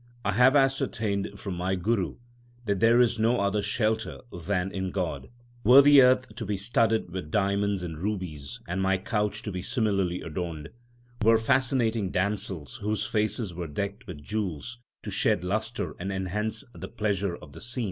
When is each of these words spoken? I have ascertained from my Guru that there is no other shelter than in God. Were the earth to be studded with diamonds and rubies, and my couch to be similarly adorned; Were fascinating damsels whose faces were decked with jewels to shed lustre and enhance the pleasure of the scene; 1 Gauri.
I 0.25 0.31
have 0.31 0.55
ascertained 0.55 1.39
from 1.39 1.53
my 1.53 1.75
Guru 1.75 2.15
that 2.65 2.79
there 2.79 2.99
is 2.99 3.19
no 3.19 3.39
other 3.39 3.61
shelter 3.61 4.21
than 4.33 4.71
in 4.71 4.89
God. 4.89 5.29
Were 5.63 5.83
the 5.83 6.01
earth 6.01 6.33
to 6.37 6.43
be 6.43 6.57
studded 6.57 7.11
with 7.11 7.29
diamonds 7.29 7.83
and 7.83 7.99
rubies, 7.99 8.61
and 8.67 8.81
my 8.81 8.97
couch 8.97 9.43
to 9.43 9.51
be 9.51 9.61
similarly 9.61 10.21
adorned; 10.21 10.69
Were 11.21 11.37
fascinating 11.37 12.09
damsels 12.09 12.77
whose 12.77 13.05
faces 13.05 13.53
were 13.53 13.67
decked 13.67 14.07
with 14.07 14.23
jewels 14.23 14.79
to 15.03 15.11
shed 15.11 15.43
lustre 15.43 15.95
and 15.99 16.11
enhance 16.11 16.63
the 16.73 16.87
pleasure 16.87 17.35
of 17.35 17.51
the 17.51 17.61
scene; 17.61 17.71
1 17.73 17.75
Gauri. 17.75 17.79